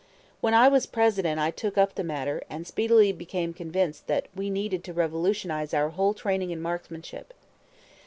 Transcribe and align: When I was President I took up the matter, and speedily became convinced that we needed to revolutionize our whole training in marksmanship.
When 0.39 0.55
I 0.55 0.67
was 0.67 0.87
President 0.87 1.39
I 1.39 1.51
took 1.51 1.77
up 1.77 1.93
the 1.93 2.03
matter, 2.03 2.41
and 2.49 2.65
speedily 2.65 3.11
became 3.11 3.53
convinced 3.53 4.07
that 4.07 4.29
we 4.35 4.49
needed 4.49 4.83
to 4.85 4.93
revolutionize 4.93 5.75
our 5.75 5.89
whole 5.89 6.15
training 6.15 6.49
in 6.49 6.59
marksmanship. 6.59 7.35